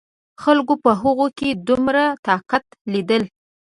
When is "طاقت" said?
2.27-2.65